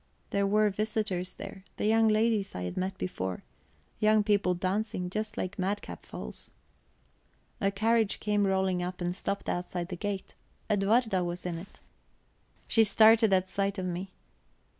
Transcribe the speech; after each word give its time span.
There 0.31 0.47
were 0.47 0.71
visitors 0.71 1.35
there 1.35 1.63
the 1.77 1.85
young 1.85 2.07
ladies 2.07 2.55
I 2.55 2.63
had 2.63 2.75
met 2.75 2.97
before 2.97 3.43
young 3.99 4.23
people 4.23 4.55
dancing, 4.55 5.11
just 5.11 5.37
like 5.37 5.59
madcap 5.59 6.07
foals. 6.07 6.49
A 7.61 7.69
carriage 7.69 8.19
came 8.19 8.47
rolling 8.47 8.81
up 8.81 8.99
and 8.99 9.15
stopped 9.15 9.47
outside 9.47 9.89
the 9.89 9.95
gate; 9.95 10.33
Edwarda 10.71 11.23
was 11.23 11.45
in 11.45 11.59
it. 11.59 11.81
She 12.67 12.83
started 12.83 13.31
at 13.31 13.47
sight 13.47 13.77
of 13.77 13.85
me. 13.85 14.09